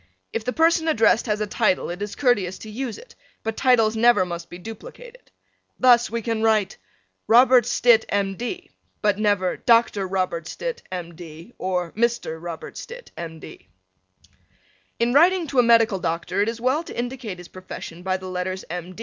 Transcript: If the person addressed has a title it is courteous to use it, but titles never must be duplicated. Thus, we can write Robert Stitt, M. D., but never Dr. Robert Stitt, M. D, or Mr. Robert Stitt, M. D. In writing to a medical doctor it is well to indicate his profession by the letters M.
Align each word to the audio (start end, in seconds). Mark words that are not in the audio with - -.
If 0.33 0.43
the 0.45 0.53
person 0.53 0.87
addressed 0.87 1.27
has 1.27 1.41
a 1.41 1.45
title 1.45 1.91
it 1.91 2.01
is 2.01 2.15
courteous 2.15 2.57
to 2.59 2.71
use 2.71 2.97
it, 2.97 3.13
but 3.43 3.55
titles 3.55 3.95
never 3.95 4.25
must 4.25 4.49
be 4.49 4.57
duplicated. 4.57 5.29
Thus, 5.79 6.09
we 6.09 6.23
can 6.23 6.41
write 6.41 6.77
Robert 7.27 7.67
Stitt, 7.67 8.05
M. 8.09 8.35
D., 8.35 8.71
but 9.03 9.19
never 9.19 9.57
Dr. 9.57 10.07
Robert 10.07 10.47
Stitt, 10.47 10.81
M. 10.91 11.13
D, 11.13 11.53
or 11.59 11.91
Mr. 11.91 12.41
Robert 12.41 12.77
Stitt, 12.77 13.11
M. 13.15 13.37
D. 13.39 13.67
In 14.97 15.13
writing 15.13 15.45
to 15.45 15.59
a 15.59 15.63
medical 15.63 15.99
doctor 15.99 16.41
it 16.41 16.49
is 16.49 16.59
well 16.59 16.81
to 16.83 16.97
indicate 16.97 17.37
his 17.37 17.47
profession 17.47 18.01
by 18.01 18.17
the 18.17 18.27
letters 18.27 18.65
M. 18.71 18.95